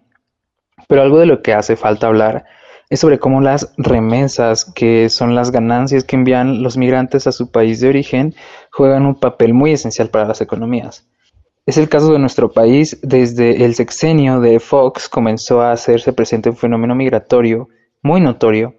Pero 0.88 1.02
algo 1.02 1.18
de 1.18 1.26
lo 1.26 1.42
que 1.42 1.54
hace 1.54 1.76
falta 1.76 2.06
hablar 2.06 2.46
es 2.90 3.00
sobre 3.00 3.18
cómo 3.18 3.42
las 3.42 3.74
remesas, 3.78 4.66
que 4.66 5.10
son 5.10 5.34
las 5.34 5.52
ganancias 5.52 6.04
que 6.04 6.16
envían 6.16 6.62
los 6.62 6.78
migrantes 6.78 7.26
a 7.26 7.32
su 7.32 7.50
país 7.50 7.82
de 7.82 7.90
origen, 7.90 8.36
juegan 8.72 9.06
un 9.06 9.20
papel 9.20 9.56
muy 9.56 9.72
esencial 9.72 10.10
para 10.10 10.28
las 10.28 10.42
economías. 10.42 11.10
Es 11.66 11.78
el 11.78 11.90
caso 11.90 12.14
de 12.14 12.20
nuestro 12.20 12.52
país. 12.52 12.98
Desde 13.02 13.66
el 13.66 13.74
sexenio 13.74 14.40
de 14.40 14.60
Fox 14.60 15.10
comenzó 15.10 15.62
a 15.62 15.72
hacerse 15.72 16.14
presente 16.14 16.50
un 16.50 16.56
fenómeno 16.56 16.96
migratorio 16.96 17.68
muy 18.04 18.22
notorio 18.22 18.76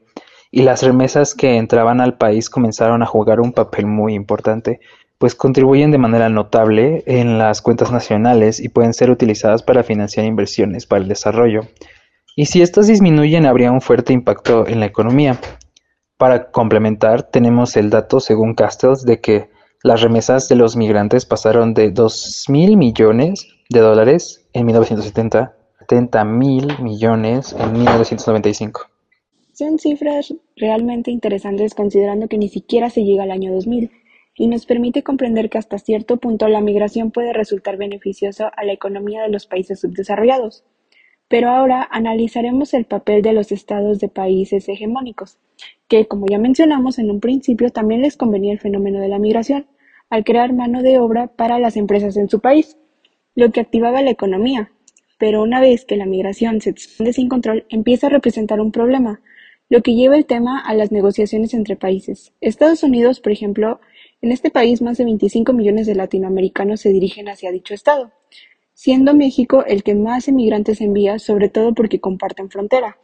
y 0.50 0.62
las 0.62 0.82
remesas 0.82 1.34
que 1.34 1.56
entraban 1.56 2.00
al 2.00 2.16
país 2.16 2.50
comenzaron 2.50 3.02
a 3.02 3.06
jugar 3.06 3.40
un 3.40 3.52
papel 3.52 3.86
muy 3.86 4.14
importante, 4.14 4.80
pues 5.18 5.34
contribuyen 5.34 5.90
de 5.90 5.98
manera 5.98 6.28
notable 6.28 7.02
en 7.06 7.38
las 7.38 7.60
cuentas 7.60 7.90
nacionales 7.90 8.60
y 8.60 8.68
pueden 8.68 8.94
ser 8.94 9.10
utilizadas 9.10 9.62
para 9.62 9.82
financiar 9.82 10.26
inversiones 10.26 10.86
para 10.86 11.02
el 11.02 11.08
desarrollo. 11.08 11.62
Y 12.36 12.46
si 12.46 12.62
estas 12.62 12.86
disminuyen, 12.86 13.46
habría 13.46 13.72
un 13.72 13.80
fuerte 13.80 14.12
impacto 14.12 14.66
en 14.66 14.80
la 14.80 14.86
economía. 14.86 15.38
Para 16.16 16.50
complementar, 16.50 17.24
tenemos 17.24 17.76
el 17.76 17.90
dato, 17.90 18.20
según 18.20 18.54
Castells, 18.54 19.04
de 19.04 19.20
que 19.20 19.50
las 19.82 20.00
remesas 20.00 20.48
de 20.48 20.56
los 20.56 20.76
migrantes 20.76 21.26
pasaron 21.26 21.74
de 21.74 21.92
2.000 21.92 22.76
millones 22.76 23.48
de 23.68 23.80
dólares 23.80 24.46
en 24.52 24.66
1970 24.66 25.38
a 25.38 25.52
70 25.80 26.24
mil 26.24 26.78
millones 26.80 27.54
en 27.58 27.72
1995. 27.72 28.86
Son 29.58 29.80
cifras 29.80 30.32
realmente 30.54 31.10
interesantes 31.10 31.74
considerando 31.74 32.28
que 32.28 32.38
ni 32.38 32.48
siquiera 32.48 32.90
se 32.90 33.02
llega 33.02 33.24
al 33.24 33.32
año 33.32 33.52
2000 33.52 33.90
y 34.36 34.46
nos 34.46 34.66
permite 34.66 35.02
comprender 35.02 35.50
que 35.50 35.58
hasta 35.58 35.80
cierto 35.80 36.18
punto 36.18 36.46
la 36.46 36.60
migración 36.60 37.10
puede 37.10 37.32
resultar 37.32 37.76
beneficiosa 37.76 38.46
a 38.46 38.64
la 38.64 38.72
economía 38.72 39.20
de 39.20 39.30
los 39.30 39.48
países 39.48 39.80
subdesarrollados. 39.80 40.62
Pero 41.26 41.48
ahora 41.48 41.88
analizaremos 41.90 42.72
el 42.72 42.84
papel 42.84 43.20
de 43.20 43.32
los 43.32 43.50
estados 43.50 43.98
de 43.98 44.08
países 44.08 44.68
hegemónicos, 44.68 45.38
que, 45.88 46.06
como 46.06 46.26
ya 46.30 46.38
mencionamos 46.38 47.00
en 47.00 47.10
un 47.10 47.18
principio, 47.18 47.70
también 47.70 48.02
les 48.02 48.16
convenía 48.16 48.52
el 48.52 48.60
fenómeno 48.60 49.00
de 49.00 49.08
la 49.08 49.18
migración, 49.18 49.66
al 50.08 50.22
crear 50.22 50.52
mano 50.52 50.84
de 50.84 51.00
obra 51.00 51.26
para 51.34 51.58
las 51.58 51.76
empresas 51.76 52.16
en 52.16 52.28
su 52.28 52.38
país, 52.38 52.76
lo 53.34 53.50
que 53.50 53.58
activaba 53.58 54.02
la 54.02 54.10
economía. 54.10 54.70
Pero 55.18 55.42
una 55.42 55.60
vez 55.60 55.84
que 55.84 55.96
la 55.96 56.06
migración 56.06 56.60
se 56.60 56.70
expande 56.70 57.12
sin 57.12 57.28
control, 57.28 57.66
empieza 57.70 58.06
a 58.06 58.10
representar 58.10 58.60
un 58.60 58.70
problema, 58.70 59.20
lo 59.68 59.82
que 59.82 59.94
lleva 59.94 60.16
el 60.16 60.26
tema 60.26 60.60
a 60.60 60.74
las 60.74 60.92
negociaciones 60.92 61.52
entre 61.54 61.76
países. 61.76 62.32
Estados 62.40 62.82
Unidos, 62.82 63.20
por 63.20 63.32
ejemplo, 63.32 63.80
en 64.22 64.32
este 64.32 64.50
país 64.50 64.80
más 64.80 64.98
de 64.98 65.04
25 65.04 65.52
millones 65.52 65.86
de 65.86 65.94
latinoamericanos 65.94 66.80
se 66.80 66.90
dirigen 66.90 67.28
hacia 67.28 67.52
dicho 67.52 67.74
estado, 67.74 68.12
siendo 68.72 69.14
México 69.14 69.64
el 69.66 69.82
que 69.82 69.94
más 69.94 70.28
emigrantes 70.28 70.80
envía, 70.80 71.18
sobre 71.18 71.48
todo 71.48 71.74
porque 71.74 72.00
comparten 72.00 72.50
frontera. 72.50 72.98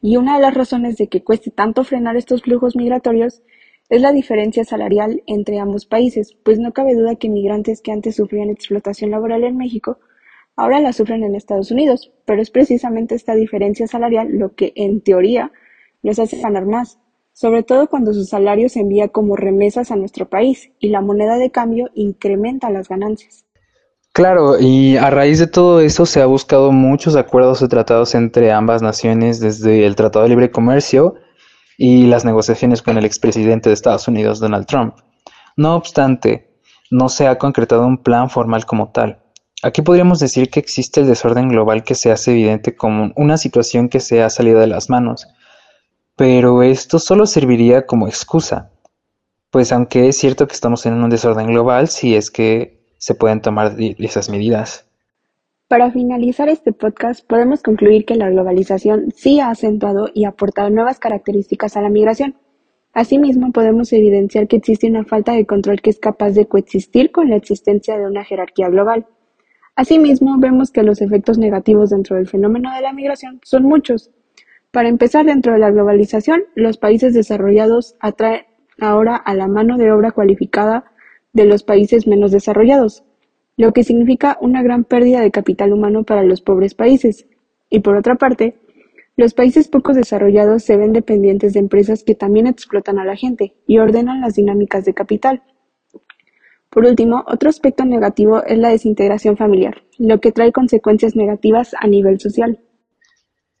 Y 0.00 0.16
una 0.16 0.36
de 0.36 0.42
las 0.42 0.54
razones 0.54 0.96
de 0.96 1.08
que 1.08 1.22
cueste 1.22 1.50
tanto 1.50 1.84
frenar 1.84 2.16
estos 2.16 2.42
flujos 2.42 2.76
migratorios 2.76 3.42
es 3.90 4.00
la 4.00 4.12
diferencia 4.12 4.64
salarial 4.64 5.22
entre 5.26 5.58
ambos 5.58 5.84
países, 5.84 6.34
pues 6.42 6.58
no 6.58 6.72
cabe 6.72 6.94
duda 6.94 7.16
que 7.16 7.28
migrantes 7.28 7.82
que 7.82 7.92
antes 7.92 8.16
sufrían 8.16 8.50
explotación 8.50 9.10
laboral 9.10 9.44
en 9.44 9.56
México 9.56 9.98
ahora 10.56 10.80
la 10.80 10.92
sufren 10.92 11.24
en 11.24 11.34
Estados 11.34 11.70
Unidos, 11.70 12.12
pero 12.24 12.40
es 12.40 12.50
precisamente 12.50 13.14
esta 13.14 13.34
diferencia 13.34 13.86
salarial 13.86 14.28
lo 14.38 14.54
que, 14.54 14.72
en 14.76 15.00
teoría, 15.00 15.52
les 16.04 16.20
hace 16.20 16.38
ganar 16.38 16.66
más, 16.66 16.98
sobre 17.32 17.64
todo 17.64 17.88
cuando 17.88 18.12
su 18.12 18.24
salario 18.24 18.68
se 18.68 18.80
envía 18.80 19.08
como 19.08 19.34
remesas 19.34 19.90
a 19.90 19.96
nuestro 19.96 20.28
país 20.28 20.70
y 20.78 20.90
la 20.90 21.00
moneda 21.00 21.36
de 21.36 21.50
cambio 21.50 21.90
incrementa 21.94 22.70
las 22.70 22.88
ganancias. 22.88 23.46
Claro, 24.12 24.60
y 24.60 24.96
a 24.96 25.10
raíz 25.10 25.40
de 25.40 25.48
todo 25.48 25.80
eso 25.80 26.06
se 26.06 26.22
ha 26.22 26.26
buscado 26.26 26.70
muchos 26.70 27.16
acuerdos 27.16 27.62
y 27.62 27.68
tratados 27.68 28.14
entre 28.14 28.52
ambas 28.52 28.80
naciones, 28.80 29.40
desde 29.40 29.86
el 29.86 29.96
Tratado 29.96 30.22
de 30.22 30.28
Libre 30.28 30.52
Comercio 30.52 31.16
y 31.78 32.06
las 32.06 32.24
negociaciones 32.24 32.80
con 32.82 32.96
el 32.96 33.04
expresidente 33.04 33.70
de 33.70 33.74
Estados 33.74 34.06
Unidos, 34.06 34.38
Donald 34.38 34.66
Trump. 34.66 34.94
No 35.56 35.74
obstante, 35.74 36.54
no 36.92 37.08
se 37.08 37.26
ha 37.26 37.38
concretado 37.38 37.84
un 37.86 37.98
plan 37.98 38.30
formal 38.30 38.66
como 38.66 38.92
tal. 38.92 39.20
Aquí 39.64 39.82
podríamos 39.82 40.20
decir 40.20 40.50
que 40.50 40.60
existe 40.60 41.00
el 41.00 41.06
desorden 41.06 41.48
global 41.48 41.82
que 41.82 41.94
se 41.94 42.12
hace 42.12 42.32
evidente 42.32 42.76
como 42.76 43.10
una 43.16 43.38
situación 43.38 43.88
que 43.88 43.98
se 43.98 44.22
ha 44.22 44.30
salido 44.30 44.60
de 44.60 44.66
las 44.66 44.90
manos, 44.90 45.26
pero 46.16 46.62
esto 46.62 46.98
solo 46.98 47.26
serviría 47.26 47.86
como 47.86 48.06
excusa, 48.06 48.70
pues 49.50 49.72
aunque 49.72 50.08
es 50.08 50.18
cierto 50.18 50.46
que 50.46 50.54
estamos 50.54 50.86
en 50.86 50.94
un 50.94 51.10
desorden 51.10 51.46
global, 51.48 51.88
si 51.88 52.14
es 52.14 52.30
que 52.30 52.84
se 52.98 53.14
pueden 53.14 53.40
tomar 53.40 53.74
esas 53.78 54.30
medidas. 54.30 54.86
Para 55.68 55.90
finalizar 55.90 56.48
este 56.48 56.72
podcast, 56.72 57.26
podemos 57.26 57.62
concluir 57.62 58.04
que 58.04 58.14
la 58.14 58.30
globalización 58.30 59.12
sí 59.16 59.40
ha 59.40 59.50
acentuado 59.50 60.08
y 60.14 60.24
aportado 60.24 60.70
nuevas 60.70 60.98
características 60.98 61.76
a 61.76 61.82
la 61.82 61.88
migración. 61.88 62.36
Asimismo, 62.92 63.50
podemos 63.50 63.92
evidenciar 63.92 64.46
que 64.46 64.56
existe 64.56 64.88
una 64.88 65.04
falta 65.04 65.32
de 65.32 65.46
control 65.46 65.80
que 65.80 65.90
es 65.90 65.98
capaz 65.98 66.30
de 66.30 66.46
coexistir 66.46 67.10
con 67.10 67.28
la 67.28 67.36
existencia 67.36 67.98
de 67.98 68.06
una 68.06 68.24
jerarquía 68.24 68.68
global. 68.68 69.06
Asimismo, 69.74 70.36
vemos 70.38 70.70
que 70.70 70.84
los 70.84 71.00
efectos 71.00 71.38
negativos 71.38 71.90
dentro 71.90 72.16
del 72.16 72.28
fenómeno 72.28 72.72
de 72.72 72.82
la 72.82 72.92
migración 72.92 73.40
son 73.42 73.64
muchos. 73.64 74.10
Para 74.74 74.88
empezar, 74.88 75.24
dentro 75.24 75.52
de 75.52 75.60
la 75.60 75.70
globalización, 75.70 76.46
los 76.56 76.78
países 76.78 77.14
desarrollados 77.14 77.94
atraen 78.00 78.42
ahora 78.80 79.14
a 79.14 79.32
la 79.32 79.46
mano 79.46 79.78
de 79.78 79.92
obra 79.92 80.10
cualificada 80.10 80.90
de 81.32 81.44
los 81.44 81.62
países 81.62 82.08
menos 82.08 82.32
desarrollados, 82.32 83.04
lo 83.56 83.72
que 83.72 83.84
significa 83.84 84.36
una 84.40 84.64
gran 84.64 84.82
pérdida 84.82 85.20
de 85.20 85.30
capital 85.30 85.72
humano 85.72 86.02
para 86.02 86.24
los 86.24 86.40
pobres 86.40 86.74
países. 86.74 87.28
Y 87.70 87.80
por 87.80 87.94
otra 87.94 88.16
parte, 88.16 88.56
los 89.16 89.32
países 89.32 89.68
poco 89.68 89.92
desarrollados 89.92 90.64
se 90.64 90.76
ven 90.76 90.92
dependientes 90.92 91.52
de 91.52 91.60
empresas 91.60 92.02
que 92.02 92.16
también 92.16 92.48
explotan 92.48 92.98
a 92.98 93.04
la 93.04 93.14
gente 93.14 93.54
y 93.68 93.78
ordenan 93.78 94.22
las 94.22 94.34
dinámicas 94.34 94.84
de 94.84 94.92
capital. 94.92 95.44
Por 96.68 96.84
último, 96.84 97.22
otro 97.28 97.48
aspecto 97.48 97.84
negativo 97.84 98.42
es 98.42 98.58
la 98.58 98.70
desintegración 98.70 99.36
familiar, 99.36 99.82
lo 99.98 100.18
que 100.18 100.32
trae 100.32 100.50
consecuencias 100.50 101.14
negativas 101.14 101.76
a 101.78 101.86
nivel 101.86 102.18
social. 102.18 102.58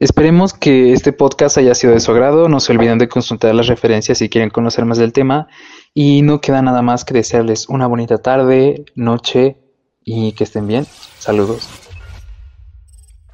Esperemos 0.00 0.52
que 0.52 0.92
este 0.92 1.12
podcast 1.12 1.56
haya 1.56 1.74
sido 1.74 1.92
de 1.92 2.00
su 2.00 2.10
agrado. 2.10 2.48
No 2.48 2.58
se 2.60 2.72
olviden 2.72 2.98
de 2.98 3.08
consultar 3.08 3.54
las 3.54 3.68
referencias 3.68 4.18
si 4.18 4.28
quieren 4.28 4.50
conocer 4.50 4.84
más 4.84 4.98
del 4.98 5.12
tema. 5.12 5.46
Y 5.94 6.22
no 6.22 6.40
queda 6.40 6.62
nada 6.62 6.82
más 6.82 7.04
que 7.04 7.14
desearles 7.14 7.68
una 7.68 7.86
bonita 7.86 8.18
tarde, 8.18 8.84
noche 8.96 9.56
y 10.04 10.32
que 10.32 10.44
estén 10.44 10.66
bien. 10.66 10.86
Saludos. 11.18 11.83